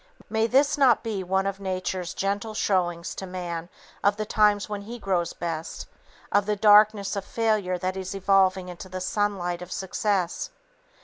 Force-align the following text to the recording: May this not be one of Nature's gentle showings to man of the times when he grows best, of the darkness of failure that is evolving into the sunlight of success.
May 0.31 0.47
this 0.47 0.79
not 0.79 1.03
be 1.03 1.23
one 1.23 1.45
of 1.45 1.59
Nature's 1.59 2.15
gentle 2.15 2.55
showings 2.55 3.13
to 3.13 3.27
man 3.27 3.69
of 4.03 4.17
the 4.17 4.25
times 4.25 4.67
when 4.67 4.81
he 4.81 4.97
grows 4.97 5.31
best, 5.33 5.87
of 6.31 6.47
the 6.47 6.55
darkness 6.55 7.15
of 7.15 7.23
failure 7.23 7.77
that 7.77 7.95
is 7.95 8.15
evolving 8.15 8.67
into 8.67 8.89
the 8.89 8.99
sunlight 8.99 9.61
of 9.61 9.71
success. 9.71 10.49